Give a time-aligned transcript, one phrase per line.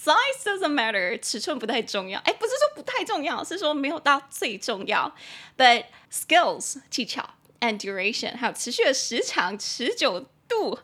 [0.00, 2.20] size doesn't matter，尺寸不太重要。
[2.20, 5.14] 哎，不是说不太重要，是说没有到最重要。
[5.56, 10.80] But skills 技巧 and duration 还有持续的时长、持久度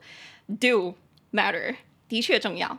[0.61, 0.97] do
[1.33, 1.77] matter，
[2.09, 2.79] 的确重要。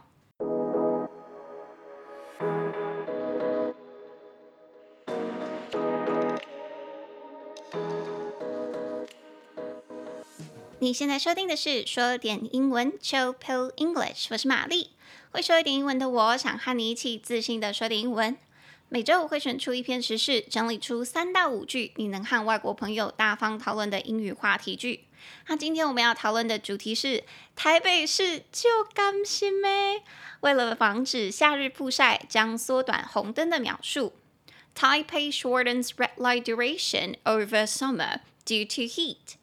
[10.89, 14.93] 你现在收听的是说点英文 Chill Pill English，我是玛丽。
[15.33, 18.35] 会说一点英文的我，想和你一起自信的说点英文。
[18.89, 25.05] 每周我会选出一篇时事，整理出三到五句你能和外国朋友大方讨论的英语话题句。
[25.49, 27.23] 那今天我们要讨论的主题是
[27.55, 30.01] 台北市就甘心咩？
[30.41, 34.15] 为了防止夏日曝晒，将缩短红灯的秒数。
[34.75, 39.35] Taipei shortens red light duration over summer due to heat.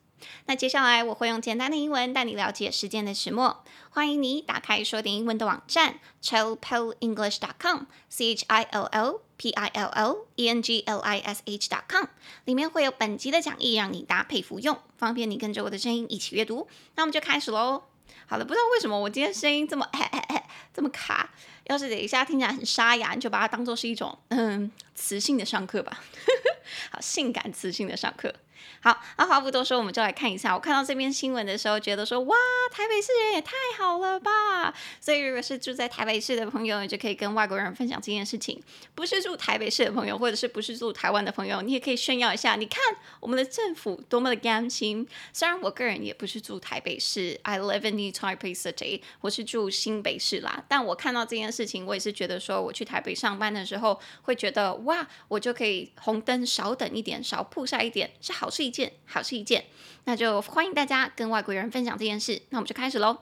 [0.45, 3.63] 那接下来我会用简单的英文带你了解事件的始末。
[3.89, 11.41] 欢迎你打开说点英文的网站 chillpillenglish.com，c h i l l p i l l e n g l i s
[11.45, 12.05] h dot com，
[12.45, 16.67] 里面会有本集的讲义，让你搭配服用，方便你跟着我的声音一起阅读。
[16.95, 17.83] 那我们就开始喽。
[18.27, 20.41] 好了，不知道为什么我今天声音这么 嘿嘿嘿
[20.73, 21.29] 这么卡，
[21.65, 26.03] 要是等一下听起来很沙哑，你就把它当做是一种嗯磁性的上课吧。
[26.91, 28.33] 好，性感磁性的上课。
[28.81, 30.53] 好，那话不多说，我们就来看一下。
[30.53, 32.35] 我看到这篇新闻的时候，觉得说，哇，
[32.71, 34.73] 台北市人也太好了吧！
[35.01, 38.57] 所以，如果是住在台北市的朋友，你就可以跟外国人分享这件事情；
[38.93, 42.55] 不是住台北市的朋友，或者是不是住台湾的朋友，你也可以炫耀一下。
[42.55, 42.79] 你看，
[43.19, 45.07] 我们的政府多么的甘心。
[45.33, 50.63] 虽然我个人也不是住台北市，I live in the Taipei City，我是住新北市啦。
[50.67, 58.93] 但我看到这件事情，我也是觉得说，我去台北上班的时候，会觉得哇，我就可以红灯少等一点，少曝晒一点，是好事一件。
[59.05, 59.65] 好事一件，
[60.05, 62.41] 那就欢迎大家跟外国人分享这件事。
[62.49, 63.17] 那我们就开始喽。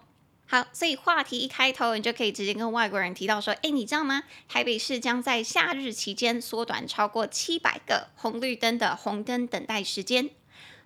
[0.46, 4.24] 好，所以话题一开头，你就可以直接跟外国人提到说：“诶，你知道吗？
[4.48, 10.30] 台北市将在夏日期间缩短超过七百个红绿灯的红灯等待时间。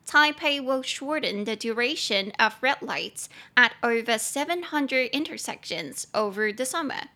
[0.08, 6.64] Taipei will shorten the duration of red lights at over seven hundred intersections over the
[6.64, 7.10] summer.”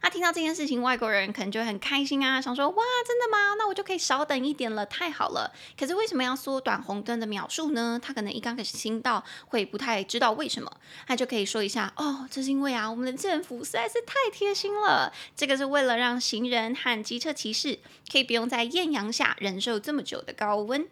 [0.00, 3.54] 他听到这件事情，外国人可能就很开心啊，想说哇，真的吗？
[3.58, 5.52] 那我就可以少等一点了，太好了。
[5.78, 8.00] 可是为什么要缩短红灯的秒数呢？
[8.02, 10.70] 他可能一刚开始听到会不太知道为什么，
[11.06, 15.12] 他就可以说一下哦，这是因为啊，我们的政府实在是太贴心了。
[15.36, 20.88] 这个是为了让行人和机车骑士可以不用在艳阳下忍受这么久的高温。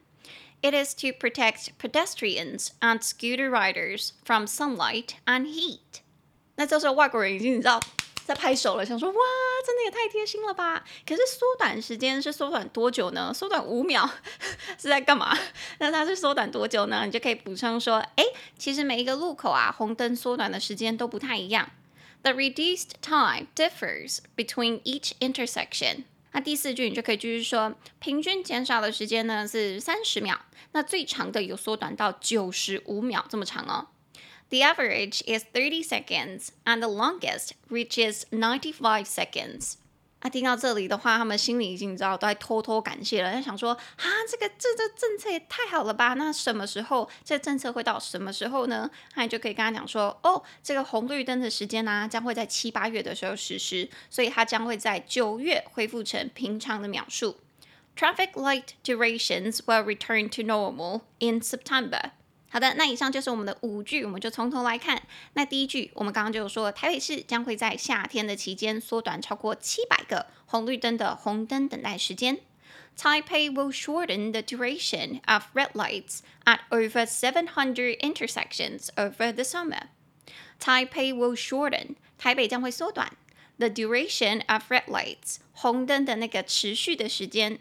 [0.63, 6.01] It is to protect pedestrians and scooter riders from sunlight and heat。
[6.57, 7.79] 那这时候外国人已经你知道。
[8.27, 9.17] 在拍手了，想说哇，
[9.65, 10.85] 真的也太贴心了吧！
[11.07, 13.33] 可是缩短时间是缩短多久呢？
[13.33, 14.11] 缩短五秒
[14.77, 15.39] 是在干嘛？
[15.79, 17.07] 那它是缩短多久呢？
[17.07, 18.25] 你就可以补充说，哎，
[18.59, 21.71] 其实每一个路口啊，红灯缩短的时间都不太一样。
[22.23, 26.03] The reduced time differs between each intersection。
[26.33, 30.41] 那第四句你就可以继续说，平均减少的时间呢是三十秒，
[30.73, 33.87] 那最长的有缩短到九十五秒这么长哦。
[34.50, 39.76] The average is thirty seconds, and the longest reaches ninety-five seconds.
[40.20, 43.32] 啊，听到这里的话，他们心里已经知道，都在偷偷感谢了。
[43.32, 46.14] 他想说，啊，这个这这政策也太好了吧？
[46.14, 48.92] 那什么时候这政策会到什么时候呢？
[49.16, 57.38] 那你就可以跟他讲说，哦，这个红绿灯的时间呢、啊，将会在七八月的时候实施，所以它将会在九月恢复成平常的秒数。
[57.96, 62.12] Traffic light durations will return to normal in September.
[62.50, 65.02] 好的，那以上就是我们的五句，我们就从头来看。
[65.36, 72.40] 那第一句，我们刚刚就有说，台北市将会在夏天的期间缩短超过七百个红绿灯的红灯等待时间。
[72.98, 79.84] Taipei will shorten the duration of red lights at over seven hundred intersections over the summer.
[80.60, 83.14] Taipei will shorten，台北将会缩短
[83.58, 87.60] the duration of red lights，红灯的那个持续的时间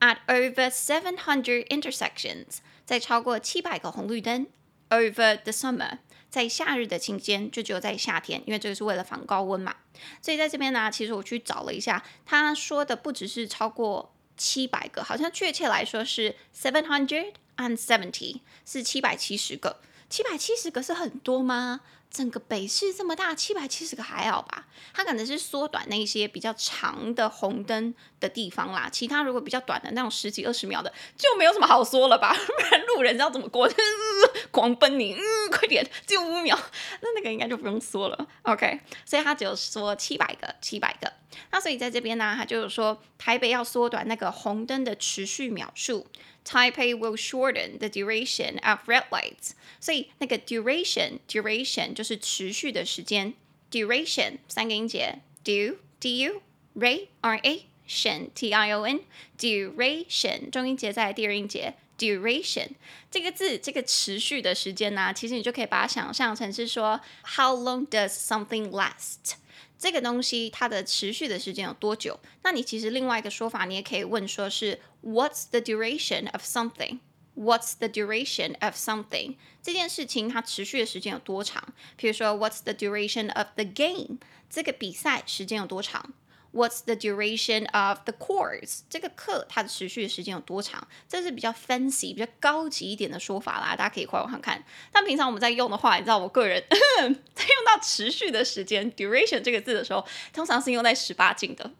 [0.00, 2.58] at over seven hundred intersections。
[2.91, 4.45] 在超过七百个红绿灯
[4.89, 9.73] ，over the summer，在夏日的期间就只有在夏天，因为这个是为了防高温嘛。
[10.21, 19.79] 所以在这边呢，其实我去找了一下，他说的不只是超过七百个，好像确切来说是 seven hundred and seventy，是七百七十个。
[20.09, 21.79] 七百七十个是很多吗？
[22.11, 24.67] 整个北市这么大，七百七十个还好吧？
[24.93, 28.89] 它可能是缩短那一些比较长的红灯的地方啦。
[28.91, 32.35] 其他如果比较短的那种十几二十秒的，就没有什么好说了吧？
[32.35, 33.65] 不然路人知道怎么过？
[33.65, 33.73] 呃、
[34.51, 36.59] 狂奔你，嗯，快点，就五秒，
[36.99, 38.27] 那那个应该就不用说了。
[38.41, 41.13] OK，所以他只有说七百个，七百个。
[41.51, 46.07] 那所以在这边呢，他就是说台北要缩短那个红灯的持续秒数。
[46.43, 49.51] Taipei will shorten the duration of red lights。
[49.79, 53.35] 所以那个 duration，duration 就就是持续的时间。
[53.69, 56.41] duration 三个音节，du d u
[56.73, 59.01] ra r a tion t i o n
[59.37, 61.75] duration 重音节在第二音节。
[61.99, 62.69] duration
[63.11, 69.33] 这个字，这个持续的时间呢、其实你就可以把它想象成是说，how long does something last？
[69.77, 72.19] 这个东西它的持续的时间有多久？
[72.41, 76.97] 那你其实另外一个说法，你也可以问说是 What's the duration of something？
[77.41, 79.35] What's the duration of something？
[79.63, 81.73] 这件事情它持续的时间有多长？
[81.97, 84.19] 比如说，What's the duration of the game？
[84.47, 86.13] 这个比赛时间有多长
[86.53, 88.81] ？What's the duration of the course？
[88.87, 90.87] 这个课它的持续的时间有多长？
[91.09, 94.63] 这是比较 fancy、比较高级一点的说法啦，大家可以快往看。
[94.91, 101.71] 但平常我们在用的话，你知道，我个人 在用到持续的时间 duration 这个字的时候，通常是用在十八进的，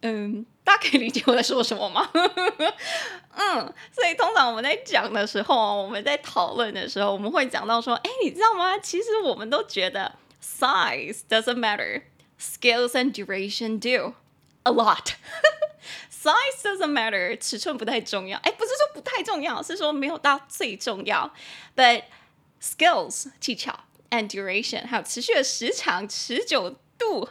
[0.00, 0.46] 嗯。
[0.70, 2.08] 大家可以理解我在说什么吗？
[3.34, 8.78] 嗯，所以通常我们在讲的时候，我们在讨论的时候，我们会讲到说，哎，你知道吗？
[8.78, 12.02] 其实我们都觉得 size doesn't matter。
[12.38, 14.14] Scales and duration do
[14.62, 15.14] a lot.
[16.08, 17.36] Size doesn't matter.
[17.36, 18.38] 尺寸不太重要。
[18.38, 21.34] 哎，不是说不太重要，是说没有到最重要。
[21.74, 22.04] But
[22.62, 23.80] skills 技巧
[24.10, 27.30] and duration 还有持续的时长、持久度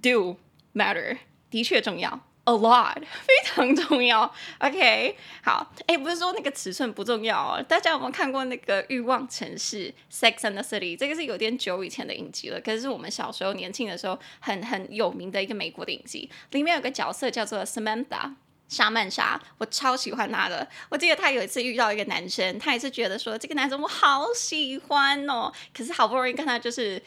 [0.00, 0.38] do
[0.72, 1.18] matter
[1.50, 2.20] 的确重要。
[2.48, 4.32] A lot， 非常重要。
[4.58, 7.62] OK，好，哎，不是说那个尺寸不重要哦。
[7.62, 10.96] 大家有没有看过那个《欲望城市》（Sex and the City）？
[10.96, 16.30] 这个是有点久以前的影集了，可是是我们小时候年轻的时候很很有名的一个美国的影集。
[16.52, 18.34] 里面有个角色叫做 Samantha
[18.66, 20.66] 莎曼莎，我超喜欢她的。
[20.88, 26.98] 我记得她有一次遇到一个男生，她也是觉得说这个男生我好喜欢哦，可是好不容易跟他就是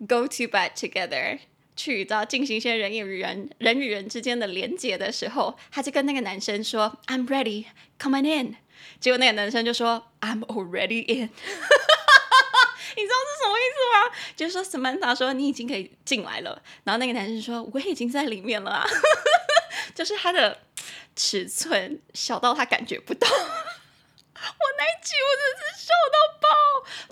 [0.00, 1.38] go to bed together。
[1.78, 7.66] 去到进行一些人与人、人与人之间的连接的时候，他就跟那个男生说：“I'm ready,
[8.00, 8.56] come on in。”
[8.98, 11.30] 结果那个男生就说：“I'm already in。
[12.96, 14.16] ”你知道是什么意思吗？
[14.34, 18.84] 就是说，Samantha 说你已经可以进来了，然后那个男生说：“我已经在里面了啊。
[19.94, 20.58] ”就是他的
[21.14, 23.28] 尺寸小到他感觉不到。
[24.42, 26.48] 我那一集我真是笑到爆，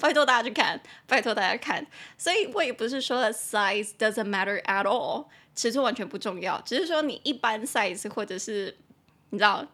[0.00, 1.86] 拜托大家去看，拜托大家看。
[2.16, 8.76] 所以我也不是说 size doesn't matter at all，尺寸完全不重要，只是说你一般 size 或者是
[9.30, 9.66] 你知道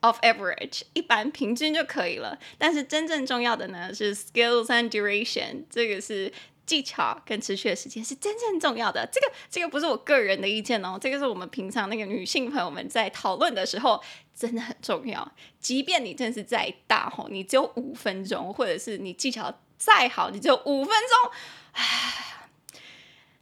[0.00, 2.38] of average 一般平均就可以了。
[2.58, 6.32] 但是真正重要的呢是 skills and duration，这个是。
[6.68, 13.98] 技巧跟持续的时间是真正重要的，这个这个不是我个人的意见哦，这个是我们平常那个女性朋友们在讨论的时候
[14.38, 15.32] 真的很重要。
[15.58, 21.32] 即便你真的是再大吼，你只有五分钟，或者是你技巧再好，你只有五分钟，
[21.72, 22.48] 唉，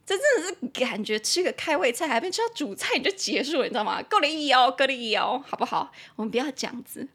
[0.03, 4.01] 这真的是感觉吃个开胃菜还没吃到主菜你就结束了，你知道吗？
[4.01, 5.91] 够了一哦，够了一哦，好不好？
[6.15, 7.07] 我们不要这样子。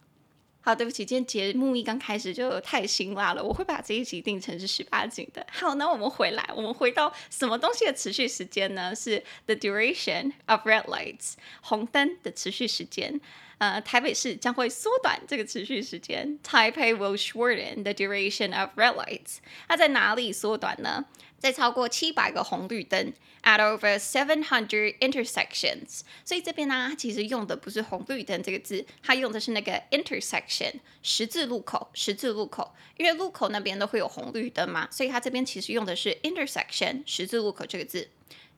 [0.65, 5.45] 好，对不起，今天节目一刚开始就太辛辣了，我会把这一集定成是十八禁的。
[5.51, 8.95] 好，那我们回来，我们回到什么东西的持续时间呢？
[8.95, 11.33] 是 the duration of red lights，
[11.63, 13.21] 红灯的持续时间。
[13.59, 16.39] 呃，台北市将会缩短这个持续时间。
[16.43, 19.37] Taipei will shorten the duration of red lights。
[19.69, 21.05] 它在哪里缩短呢？
[21.39, 23.13] 在超过七百个红绿灯
[23.43, 26.03] ，at over seven hundred intersections。
[26.25, 32.75] 所以这边呢，它其实用的不是红绿灯这个字，它用的是那个 intersection 十字路口，十字路口。
[32.97, 38.09] 因为路口那边都会有红绿灯嘛，所以它这边其实用的是 intersection 十字路口这个字。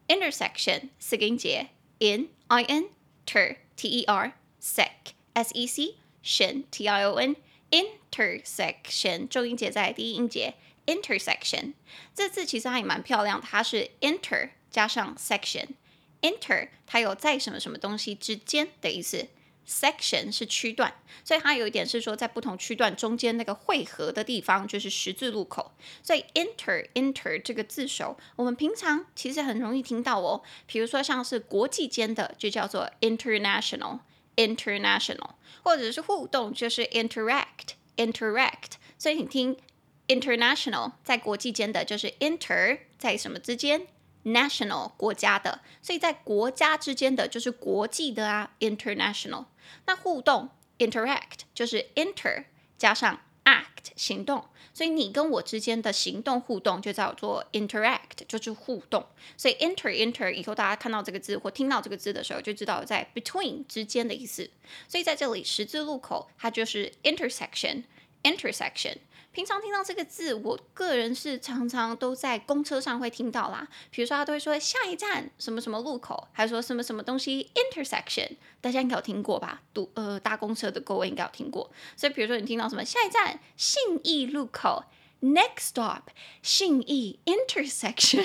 [0.09, 1.69] intersection 四个音节
[2.01, 2.85] ，in i n
[3.25, 7.37] ter t e r sec s e c tion t i o n
[7.71, 10.55] intersection 重音节在第一音节。
[10.87, 11.73] intersection
[12.15, 19.29] 这字其实还蛮漂亮，它是 inter 加上 section，inter 它有在什么什么东西之间的意思
[19.67, 20.95] ，section 是区段，
[21.25, 34.01] 所以它有一点是说在不同区段中间那个汇合的地方就是十字路口，所以 inter inter 这个字首我们平常其实很容易听到哦，比如说像是国际间的就叫做 international
[34.37, 35.31] international，
[35.63, 39.57] 或者是互动就是 interact interact，所以你听。
[40.07, 43.87] International 在国际间的就是 inter 在什么之间
[44.25, 49.47] ，national 国家的，所以在国家之间的就是国际的啊，international。
[49.87, 52.45] 那互动 interact 就是 inter
[52.77, 53.19] 加上
[53.97, 59.05] 行动，所以你跟我之间的行动互动就叫做 interact，就是互动。
[59.37, 64.51] 所以 inter inter 以后大家看到这个字或听到这个字的时候，就知道在 between 之间的意思。
[64.89, 67.85] 所以在这里十字路口它就是 intersection
[68.23, 68.97] intersection。
[69.35, 73.67] 平常听到这个字，我个人是常常都在公车上会听到啦。
[73.91, 79.61] 比如说，他都会说下一站什么什么路口，还说什么什么东西 intersection，大家应该有听过吧？
[79.75, 81.69] 读呃搭公车的各位应该有听过。
[81.97, 84.85] 所以，比如说你听到什么下一站信义路口
[85.21, 86.03] Next stop，
[86.41, 88.25] 信义 intersection。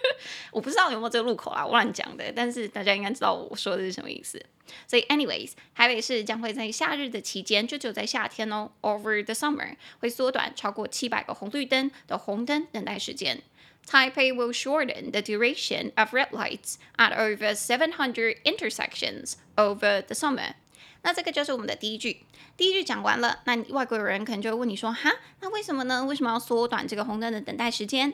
[0.52, 2.32] 我不知道有没有这个路口啊，我乱讲的。
[2.34, 4.42] 但是大家应该知道我说的是什么意思。
[4.86, 13.42] 所以，anyways，台北市将会在夏日的期间，就只有在夏天哦，over the summer 会缩短超过七百个红绿灯的红灯等待时间。
[13.88, 20.54] Taipei will shorten the duration of red lights at over 700 intersections over the summer.
[21.02, 22.22] 那这个就是我们的第一句。
[22.56, 26.04] 第一句讲完了，那外国人可能就会问你说：“哈，那为什么呢？
[26.04, 28.12] 为什么要缩短这个红灯的等待时间？”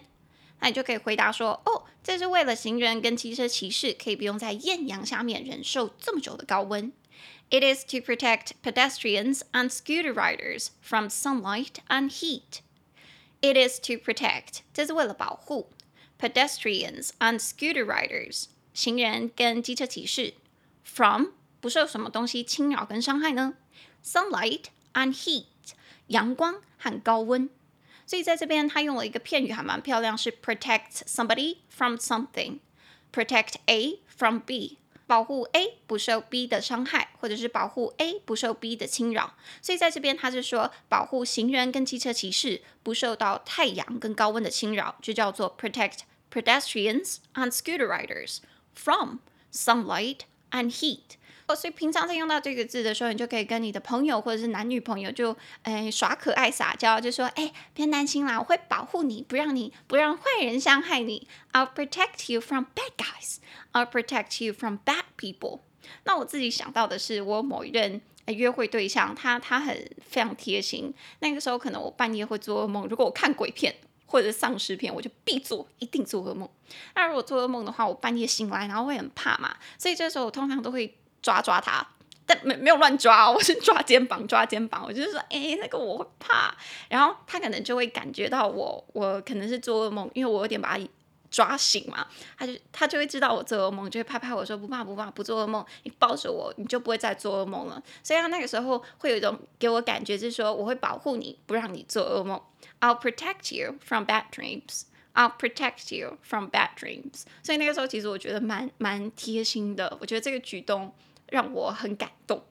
[0.62, 6.92] 那你就可以回答说：“哦，这是为了行人跟机车骑士可以不用在艳阳下面忍受这么久的高温。
[7.50, 12.60] ”It is to protect pedestrians and scooter riders from sunlight and heat.
[13.40, 15.70] It is to protect，这是为了保护
[16.18, 20.34] pedestrians and scooter riders，行人跟机车骑士
[20.84, 21.32] from。
[21.60, 23.54] 不受什么东西侵扰跟伤害呢
[24.04, 25.44] ？Sunlight and heat，
[26.06, 27.50] 阳光和高温。
[28.12, 32.58] 所以在这边，他用了一个片语，还蛮漂亮，是 protect somebody from something。
[33.10, 34.76] Protect A from B，
[35.06, 39.32] 保护 A 不受 B 的伤害，或者是保护 A 不受 B 的侵扰。
[39.62, 46.00] 所以在这边，他是说保护行人跟机车骑士不受到太阳跟高温的侵扰，就叫做 protect
[46.30, 48.40] pedestrians and scooter riders
[48.74, 50.18] from sunlight
[50.50, 51.16] and heat。
[51.54, 61.26] 所以平常在用到这个字的时候，你就可以跟你的朋友或者是男女朋友就诶耍可爱撒娇，就说诶别担心啦，我会保护你，不让你不让坏人伤害你。
[61.52, 63.36] I'll protect you from bad guys.
[63.72, 65.60] I'll protect you from bad people.
[66.04, 70.94] 那我自己想到的是，我某一任约会对象，他他很非常贴心。
[71.20, 73.74] 那个时候可能我半夜会做噩梦，如果我看鬼片
[74.06, 76.48] 或者丧尸片，我就必做，一定做噩梦。
[76.94, 80.96] 那如果做噩梦的话，我半夜醒来然后会很怕嘛，所以这时候我通常都会。
[81.22, 81.86] 抓抓他，
[82.26, 84.84] 但没没有乱抓，我是抓肩膀，抓肩膀。
[84.84, 86.54] 我就是说，哎、那个我会怕，
[86.88, 90.84] 然后他可能就会感觉到我，我可能是做噩梦，因为我有点把他
[91.30, 97.82] 抓醒嘛，他就他就会知道我做噩梦，就会拍拍我说不怕不怕，不做噩梦，你抱着我，你就不会再做噩梦了。
[98.02, 102.40] 所以他那个时候会有一种给我感觉，就是说我会保护你，不让你做噩梦。
[102.80, 104.82] I'll protect you from bad dreams.
[105.14, 107.24] I'll protect you from bad dreams.
[107.42, 110.92] 所以那个时候其实我觉得蛮蛮贴心的，我觉得这个举动。
[111.32, 112.44] 让我很感动，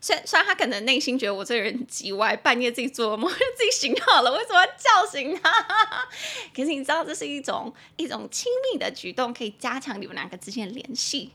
[0.00, 5.52] 虽然虽然他可能内心觉得我这个人极歪，半夜自己做梦， 自己醒好了，为什么要叫醒他？
[6.56, 11.32] 可是你知道，这是一种一种亲密的举动，可以加强你们两个之间的联系。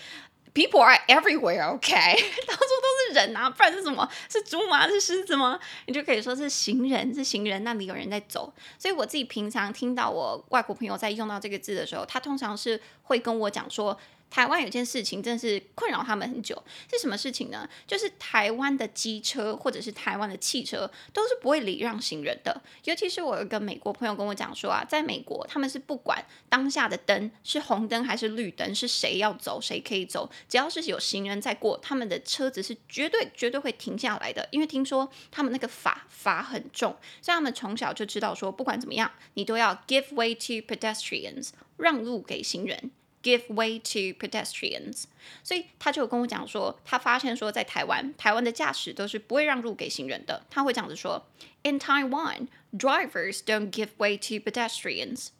[0.55, 1.89] People are everywhere，OK？
[2.47, 4.07] 到处都是人啊，不然是什么？
[4.29, 4.87] 是猪吗？
[4.87, 5.59] 是狮子吗？
[5.85, 8.51] 你就可以说是行人，是行人，那里有人在走。
[8.79, 13.95] 所以我自己平常听到我外国朋友在用到这个字的时候，他通常是会跟我讲说。
[14.33, 16.59] 台湾有件事情真是困扰他们很久，
[16.89, 17.69] 是什么事情呢？
[17.85, 22.59] 就是台湾的机车或者是台湾的汽车都是不会礼让行人的。
[22.85, 34.49] 尤其是我有一个美国朋友跟我讲说啊，在美国他们是不管当下的灯是红灯还是绿灯，是谁要走谁可以走，只要是有行人在过，他们的车子是绝对绝对会停下来的。
[34.49, 42.89] 因为听说他们那个法法很重，所以他们从小就知道说，不管怎么样，你都要 give way to pedestrians，让路给行人。
[43.22, 45.04] Give way to pedestrians，
[45.42, 50.46] 所以他就跟我讲说，他发现说，在台湾，台湾的驾驶都是不会让路给行人的。
[50.48, 51.26] 他会这样子说：
[51.64, 55.30] In Taiwan, drivers don't give way to pedestrians.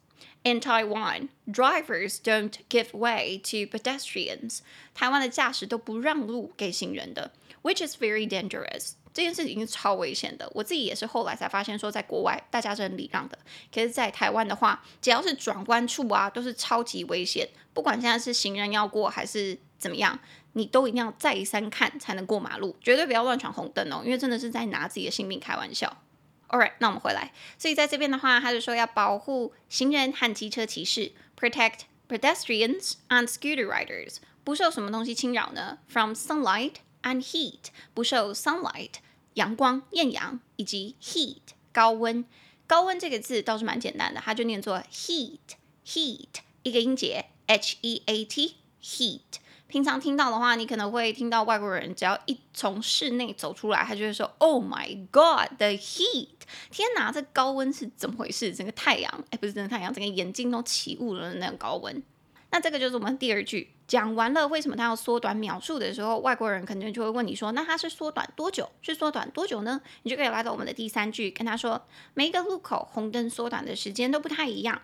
[0.43, 4.59] In Taiwan, drivers don't give way to pedestrians.
[4.93, 7.31] 台湾的驾驶都不让路给行人的，
[7.63, 8.91] which is very dangerous.
[9.14, 13.38] 这件事情是超危险的，我自己也是后来才发现，说在国外大家是很礼让的，
[13.72, 17.48] 可是，在台湾的话，只要是转弯处啊，都是超级危险。
[17.72, 20.18] 不管现在是行人要过还是怎么样，
[20.54, 26.02] 你都一定要再三看才能过马路，绝对不要乱闯红灯哦，因为真的是在拿自己的性命开玩笑。
[26.48, 38.90] Alright，那我们回来，所以在这边的话，他就说要保护行人和机车骑士，protect pedestrians and scooter riders，不受什么东西侵扰呢？From sunlight and heat 不受 sunlight
[39.34, 41.38] 阳光艳阳以及 heat
[41.72, 42.24] 高温。
[42.66, 45.38] 高温这个字倒是蛮简单的，它就念作 heat
[45.86, 46.28] heat
[46.62, 49.20] 一个音节 h e a t heat。
[49.66, 56.28] 平常听到的话，你可能会听到外国人只要一从室内走出来，他就会说 Oh my God, the heat！
[56.70, 58.54] 天哪，这高温是怎么回事？
[58.54, 62.02] 整个太阳，哎，不是整个太阳，整个眼睛都起雾了的那种高温。
[62.50, 64.48] 那这个就是我们第二句讲完了。
[64.48, 68.70] 为什么他要缩短秒数的时候，外国人肯定就会问你说：“那他是缩短多久？
[68.82, 74.82] 是缩短多久呢？”你就可以来到我们的第三句，跟他说：“每一个路口红灯缩短的时间都不太一样。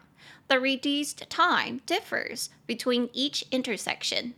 [0.48, 4.32] The reduced time differs between each intersection.”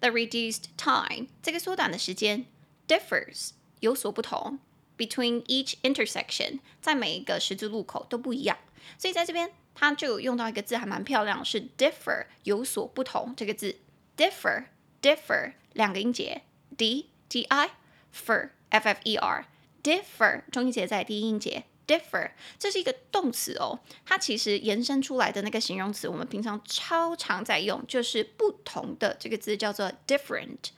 [0.00, 2.46] The reduced time 这个缩短的时间
[2.86, 4.58] differs 有所不同
[4.98, 8.58] ，between each intersection 在每一个十字路口都不一样，
[8.98, 9.50] 所以在这边。
[9.76, 13.74] 它就用到一个字，还蛮漂亮，是 differ 有所不同这个字
[14.16, 14.64] ，differ
[15.00, 16.42] differ 两个音节
[16.76, 17.70] ，d d i
[18.14, 19.46] fer f f e r
[19.82, 30.70] differ 中音节在第一音节，differ 这是一个动词哦，它其实延伸出来的那个形容词，我们平常超常在用，就是不同的这个字叫做 different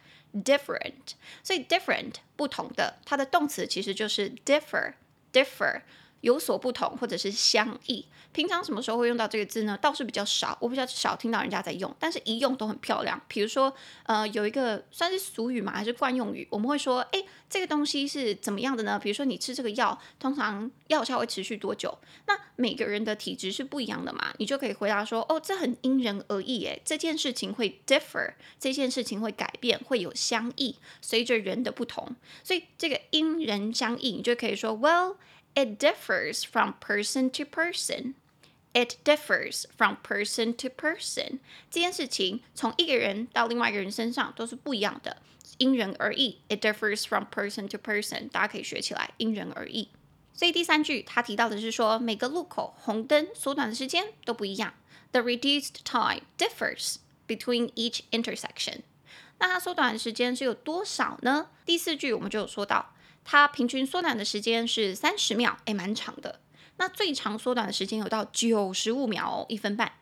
[0.45, 4.95] different，所以 different 不同的，它的动词其实就是 differ
[5.33, 5.83] differ。
[6.20, 8.06] 有所不同，或者是相异。
[8.32, 9.78] 平常什么时候会用到这个字呢？
[9.80, 13.18] 倒是比较少，我比较少听到人家在用，但是一用都很漂亮。
[13.26, 19.00] 比如说，呃，有一个算是俗语嘛，还是惯用语，我们会说，诶，这个东西是怎么样的呢？
[19.02, 21.96] 比如说，你吃这个药，通常药效会持续多久？
[22.26, 35.16] 那每个人的体质是不一样的嘛，你就可以回答说，哦，这很因人而异，诶，这件事情会 differ，这件事情会改变，会有相异，随着人的不同，所以这个因人相异，你就可以说，well。
[35.56, 38.12] It differs from person to person.
[38.75, 41.38] It differs from person to person.
[41.70, 45.16] 这件事情从一个人到另外一个人身上都是不一样的，
[45.56, 46.42] 因人而异。
[46.50, 48.28] It differs from person to person.
[48.28, 49.88] 大家可以学起来，因人而异。
[50.34, 54.75] 所以第三句他提到的是说，每个路口红灯缩短的时间都不一样。
[55.12, 56.96] The reduced time differs
[57.26, 58.80] between each intersection.
[59.38, 61.49] 那它缩短的时间是有多少呢？
[61.64, 62.92] 第四句我们就有说到。
[63.28, 66.41] 它平均缩短的时间是三十秒，诶，蛮长的。
[66.76, 69.95] 那最长缩短的时间有到九十五秒哦，一分半。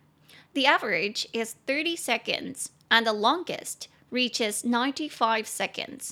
[0.52, 6.10] The average is thirty seconds, and the longest reaches ninety-five seconds.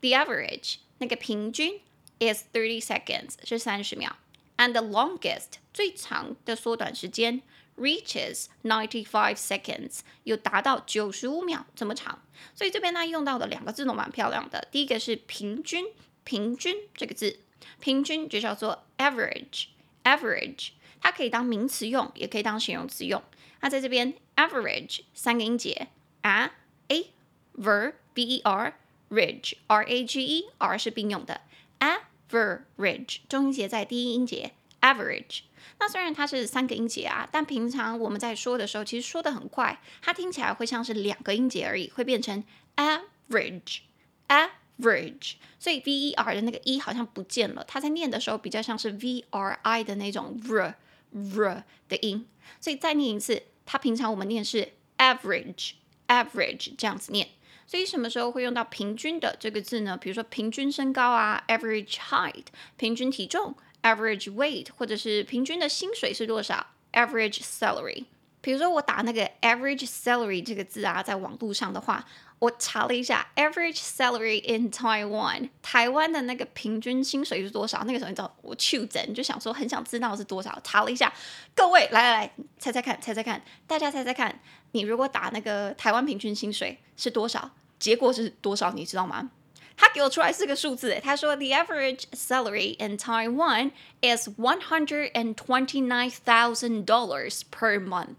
[0.00, 1.80] The average 那个平均
[2.18, 4.16] is thirty seconds 是三十秒
[4.56, 7.42] ，and the longest 最长的缩短时间
[7.76, 12.22] reaches ninety-five seconds 有达到九十五秒这么长。
[12.54, 15.84] 所以这边呢用到的两个字都蛮漂亮的，第一个是平均。
[16.24, 17.40] 平均这个字，
[17.80, 23.22] 平均就叫做 average，average，它可以当名词用，也可以当形容词用。
[23.60, 25.88] 那在这边 average 三个音节
[26.22, 26.50] ，a
[26.88, 27.10] a
[27.56, 28.74] ver v e r
[29.10, 31.40] ridge r a g e r 是并用的
[31.80, 35.40] ，average 中音节在第一音节 average。
[35.78, 42.44] 那虽然它是三个音节啊，但平常我们在说的时候，其实说的很快，它听起来会像是两个音节而已，会变成
[42.76, 44.50] average，a。
[44.80, 50.76] verage，所以 v e r 的那个 e 好像不见了，它在念的时候比较像是 v r i 的那种 r
[51.12, 52.26] r 的音，
[52.60, 55.72] 所以再念一次，它平常我们念是 average
[56.08, 57.28] average 这样子念，
[57.66, 59.96] 所以什么时候会用到平均的这个字呢？
[59.96, 68.04] 比如说平均身高啊，average height，平均体重，average weight，或者是平均的薪水是多少，average salary。
[68.40, 72.06] 比如说我打那个 average salary 这个字啊，在网络上的话。
[72.40, 77.84] 我查了一下，average salary in Taiwan，台湾的那个平均薪水是多少？
[77.84, 81.12] 那个时候你知道我去诊就想说很想知道是多少，查了一下，
[81.54, 84.40] 各位来来来，猜猜看，猜猜看，大家猜猜看，
[84.72, 87.50] 你如果打那个台湾平均薪水是多少？
[87.78, 88.72] 结果是多少？
[88.72, 89.30] 你知道吗？
[89.76, 98.16] 他给我出来四个数字，他说 the average salary in Taiwan is one hundred and twenty nine thousand dollars per month，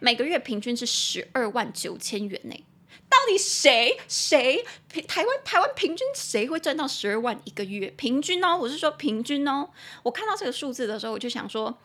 [0.00, 2.64] 每个月平均是十二万九千元呢。
[3.10, 7.92] 到底谁谁平台湾台湾平均谁会赚到十二万一个月？
[7.96, 9.68] 平均哦，我是说平均哦。
[10.02, 11.76] 我看到这个数字的时候，我就想说，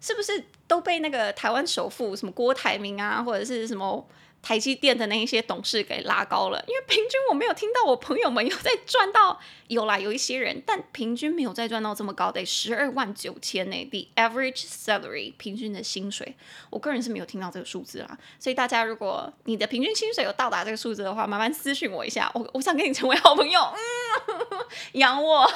[0.00, 4.04] 是不是都被那个台湾首富什么郭台铭啊，或者是什么？
[4.42, 13.88] 台积电的那一些董事给拉高了，因为平均我没有听到我朋友们有在赚到，有啦，有一些人，但平均没有再赚到这么高的十二万九千呢。
[13.90, 16.36] The average salary 平均的薪水，
[16.70, 18.18] 我个人是没有听到这个数字啦。
[18.38, 25.46] 所以大家如果你的平均薪水有到达这个数字的话，麻烦私讯我一下，我我想跟你成为好朋友，嗯， 养我。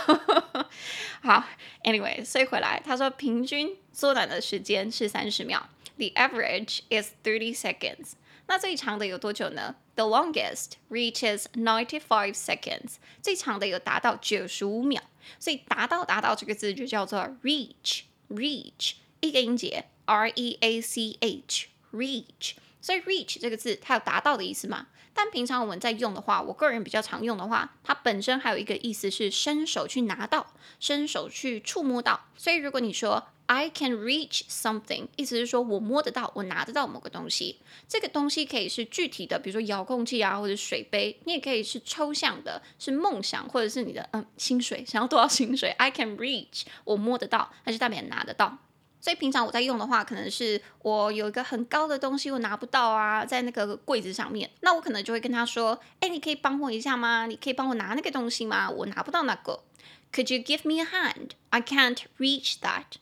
[1.23, 1.43] 好
[1.85, 8.13] ，Anyway，所以回来他说平均缩短的时间是三十秒，The average is thirty seconds。
[8.47, 15.01] 那最长的有多久呢 The longest reaches ninety five seconds，最长的有达到九十五秒，
[15.39, 22.53] 所以达到达到这个字就叫做 reach，reach 一个音节 r e a c h，reach。
[22.81, 24.89] 所以 reach 这个字它有达到的意思吗？
[25.15, 32.27] 但平常我们在用的话，我个人比较常用的话，它本身还有一个意思是伸手去拿到，伸手去触摸到。
[32.37, 37.61] 所以如果你说 I can reach something，意思是说我摸得到，我拿得到某个东西。
[37.87, 45.71] 这个东西可以是具体的，比如说遥控器啊，或者水杯；你也可以是抽象的，是梦想，或者是你的嗯薪水，想要多少薪水？
[45.79, 48.59] I can reach，我摸得到，那就代表拿得到。
[49.05, 57.27] 所以平常我在用的话，可能是我有一个很高的东西我拿不到啊，在那个柜子上面，那我可能就会跟他说：“哎，你可以帮我一下吗？
[57.27, 58.71] 你可以帮我拿那个东西吗？
[58.71, 59.63] 我拿不到那个。
[60.11, 61.33] ”Could you give me a hand?
[61.51, 62.97] I can't reach that.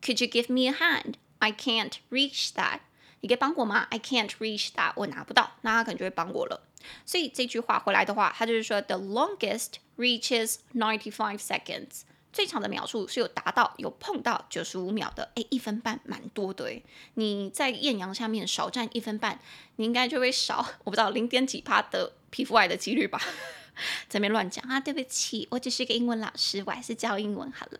[0.00, 1.16] Could you give me a hand?
[1.40, 2.78] I can't reach that.
[3.20, 4.94] 你可以帮我吗？I can't reach that.
[4.96, 6.66] 我拿不到，那他可能就会帮我了。
[7.04, 16.82] 所以这句话回来的话，他就是说：“The longest reaches ninety-five seconds.” 最长的秒数是有达到有碰到九十五秒的，诶，一分半蛮多的诶。
[17.14, 19.38] 你在艳阳下面少站一分半，
[19.76, 23.20] 你应该就会少，我不知道零点几帕的皮肤癌的几率吧？
[24.08, 27.78] 在那边乱讲啊，对不起，我只是个英文老师，我还是教英文好了。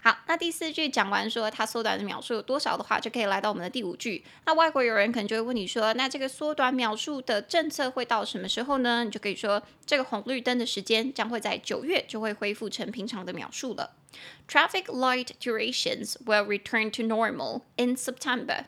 [0.00, 4.24] 好，那第四句讲完说它缩短的秒数有多少的话，就可以来到我们的第五句。
[4.44, 9.04] 那外国友人可能就会问你说，那这个缩短秒数的政策会到什么时候呢？
[9.04, 13.96] 你就可以说，这个红绿灯的时间将会在九月就会恢复成平常的秒数了。
[14.48, 18.66] Traffic light durations will return to normal in September.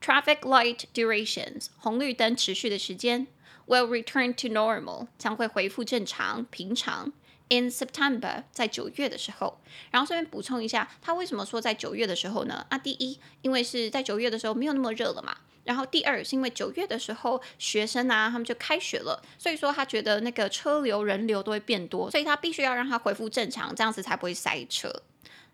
[0.00, 3.26] Traffic light durations 红绿灯持续的时间
[3.66, 7.12] will return to normal 将会恢复正常平常。
[7.50, 12.66] In September，在九月的时候，然后顺便补充一下，他为什么说在九月的时候呢？
[12.70, 15.36] 啊，第一，因为是在九月的时候没有那么热了嘛。
[15.64, 25.02] 然后第二，是因为九月的时候学生啊，他们就开学了，所以说他觉得那个车流人流都会变多，所以他必须要让它恢复正常，这样子才不会塞车。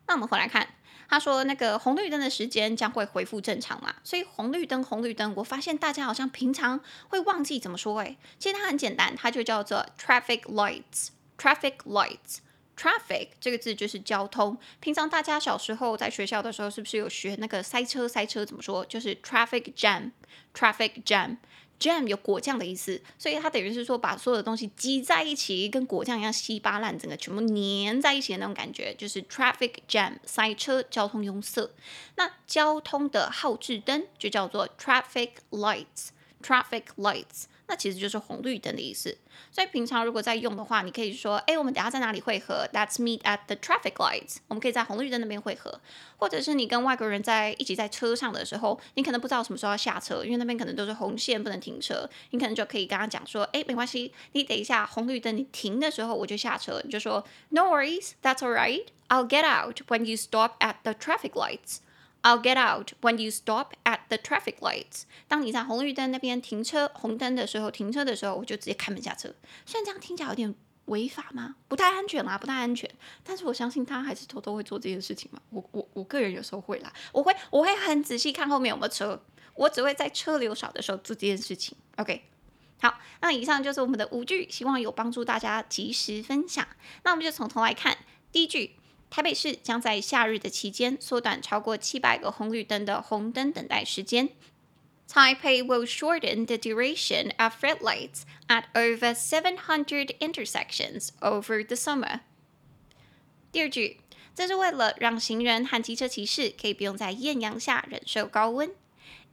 [0.06, 0.74] 那我们回来看，
[1.08, 3.94] 他说那个红绿灯的时间将会恢复正常嘛？
[4.02, 11.08] 所以红绿灯，红绿灯，我发现大家好像平常会忘记怎么说，诶，其实它很简单，它就叫做 traffic lights。
[11.40, 14.58] Traffic lights，traffic 这个字就是交通。
[14.78, 18.06] 平常大家小时候在学校的时候，是不是有学那个塞车？
[18.06, 18.84] 塞车怎么说？
[18.84, 31.70] 就是 traffic jam，traffic jam，jam 有果酱的意思，所以它等于是说把所有的东西挤在一起，跟果酱一样稀巴烂，整个全部粘在一起的那种感觉，就是 traffic jam，塞车，交通拥塞。
[32.16, 37.44] 那交通的号志灯就叫做 traffic lights，traffic lights。
[37.70, 39.16] 那其实就是红绿灯的意思，
[39.52, 44.38] 所以平常如果在用的话，你可以说，哎，我们等下在哪里会合？Let's meet at the traffic lights。
[44.48, 45.80] 我们可以在红绿灯那边会合，
[46.16, 52.10] 或者是你跟外国人在一起在车上的时候，你可能不知道什么时候要下车，因为那边可能都是红线，不能停车。
[52.30, 58.86] 你可能就可以跟他讲说，哎，没关系，你等一下红绿灯你停的时候我就下车，你就说，No worries, that's all right.
[59.06, 61.78] I'll get out when you stop at the traffic lights.
[62.22, 65.04] I'll get out when you stop at the traffic lights。
[65.26, 69.34] 当你在红绿灯那边停车，红灯的时候停车的时候，我就直接开门下车。
[69.64, 70.54] 虽然这样听起来有点
[70.84, 71.56] 违法吗？
[71.66, 72.90] 不太安全啦，不太安全。
[73.24, 75.40] 但是我相信他还是偷偷会做这件事情嘛。
[75.48, 79.22] 我我我个人有时候会啦，我会我会很仔细看后面有没有车，
[79.54, 81.74] 我只会在车流少的时候做这件事情。
[81.96, 82.24] OK，
[82.82, 86.66] 好，那以上就是我们的五句，希望有帮助大家及时分享。
[87.04, 87.96] 那我们就从头来看
[88.30, 88.76] 第一句。
[89.09, 94.29] 台北市将在夏日的期间缩短超过七百个红绿灯的红灯等待时间。
[95.07, 102.21] Taipei will shorten the duration of red lights at over seven hundred intersections over the summer。
[103.51, 104.01] 第二句，
[104.35, 108.71] 这是为了让行人和机车骑士可以不用在艳阳下忍受高温。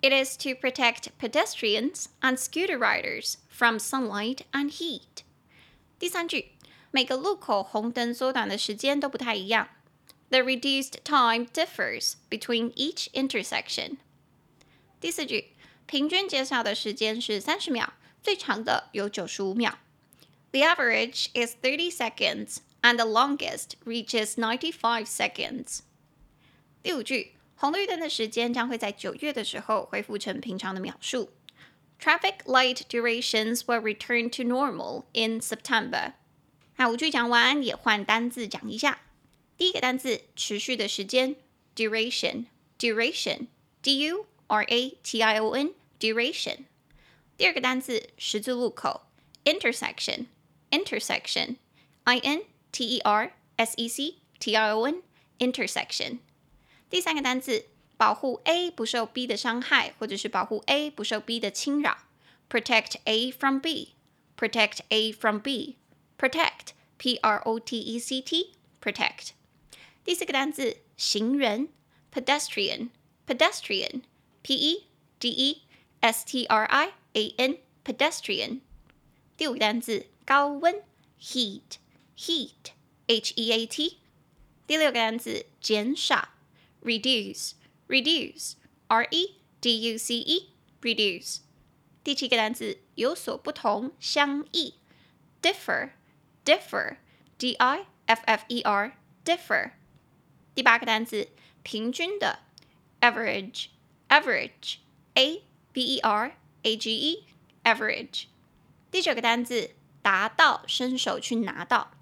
[0.02, 5.24] It is to protect pedestrians and scooter riders from sunlight and heat。
[5.98, 6.52] 第三句。
[6.96, 9.68] 每个路口红灯缩短的时间都不太一样。
[10.30, 13.98] The reduced time differs between each intersection。
[15.00, 15.54] 第四句，
[15.86, 17.92] 平均减少的时间是三十秒，
[18.22, 19.78] 最长的有九十五秒。
[20.52, 25.80] The average is thirty seconds, and the longest reaches ninety-five seconds。
[26.82, 31.30] 第五句，红绿灯的时间将会在九月的时候恢复成平常的秒数。
[32.00, 36.14] Traffic light durations will return to normal in September。
[36.77, 38.99] 那五句讲完，也换单字讲一下。
[39.57, 41.35] 第一个单字，持续的时间
[41.75, 46.65] ，duration，duration，d u r a t i o n，duration。
[47.35, 49.07] 第二个单字，十字路口
[49.43, 56.19] ，intersection，intersection，i n t e r s e c t i o n，intersection。
[56.91, 57.65] 第三个单字，
[57.97, 61.97] 保护 A 不受 B 的伤害，或者是保护 A 不受 B 的侵扰
[62.47, 63.95] protect A from B,
[64.37, 65.77] protect A from B,
[66.18, 69.30] protect P R O T E C T protect。
[70.04, 71.68] 第四个单字行人
[72.12, 72.90] pedestrian
[73.26, 74.02] pedestrian
[74.42, 74.86] P E
[75.18, 75.62] D E
[76.00, 78.60] S T R I A N pedestrian。
[79.36, 80.82] 第五个单字高温
[81.20, 81.78] heat
[82.16, 82.72] heat
[83.06, 83.98] H E A T。
[84.66, 86.28] 第六个单字减少
[86.82, 87.52] reduce
[87.88, 88.54] reduce
[88.88, 91.38] R E D U C E reduce。
[92.04, 94.74] 第七个单词有所不同，相异，
[95.40, 95.90] differ
[96.46, 96.96] differ
[97.38, 98.92] D I F F E R
[99.24, 99.72] differ。
[100.54, 101.28] 第八个单词
[101.62, 102.40] 平均的，
[103.00, 103.66] average
[104.08, 104.76] average
[105.14, 105.42] A
[105.74, 107.26] V E R A G E
[107.64, 108.24] average。
[108.90, 109.70] 第九个单词
[110.02, 111.92] 达到，伸手去拿到，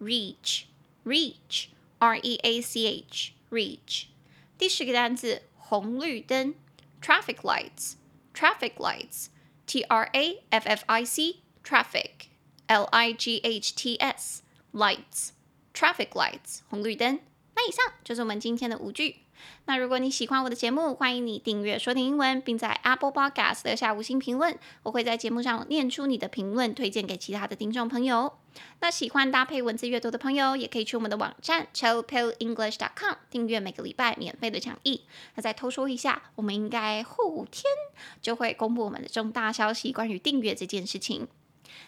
[0.00, 0.64] reach
[1.04, 1.68] reach
[1.98, 4.06] R E A C H reach。
[4.56, 6.54] 第十个单词红绿灯，
[7.00, 7.94] traffic lights
[8.32, 12.28] traffic lights。T R A F F I C traffic
[12.71, 15.31] L I G H T S lights
[15.73, 17.19] traffic lights 红绿灯。
[17.53, 19.17] 那以上就是我们今天的五句。
[19.65, 24.57] 那如果你喜欢我的节目，欢迎你订阅说点英文，并在 Apple Podcast 留下五星评论。
[24.83, 28.37] 我会在节目上念出你的评论，推荐给其他的听众朋友。
[28.79, 35.01] 那喜欢搭配文字阅读的朋友，也可以去我们的网站 ChillPillEnglish.com 订阅每个礼拜免费的讲义。
[35.35, 37.65] 那再偷说一下，我们应该后天
[38.21, 41.27] 就会公布我们的重大消息，关于订阅这件事情。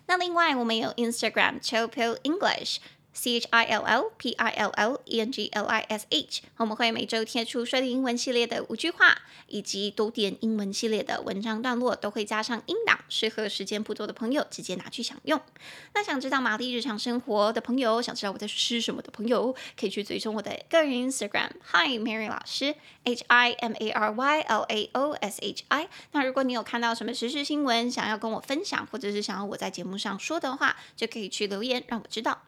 [0.07, 2.77] 那另外，我们有 Instagram ChillPillEnglish。
[3.15, 9.15] C H I L L P I L L E N G L I S H，我们会每周贴出说点英文系列的五句话，
[9.45, 15.39] 以及多点英文系列的文章段落，都会加上音档，适合时间不多的朋友直接拿去享用。
[15.93, 25.87] 那想知道玛丽日常生活的朋友，想知道我在吃什么的朋友，可以去追踪我的个人 Instagram，Hi Mary 老师 H I M A R Y L A O S H I。
[26.11, 32.41] 那如果你有看到什么时事新闻，想要跟我分享，或者是想要我在节目上说的话，就可以去留言让我知道。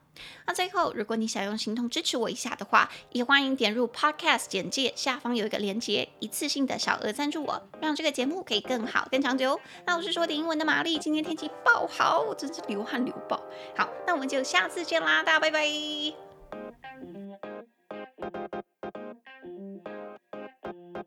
[0.46, 9.60] 那最后，如果你想用行动支持我一下的话，也欢迎点入 Podcast 简介下方有一个连接，一次性的小额赞助我，让这个节目可以更好、更长久。
[9.86, 13.44] 那我是说点英文的玛丽，今天天气爆好，我真是流汗流爆。
[13.76, 15.68] 好，那我们就下次见啦，大家拜拜。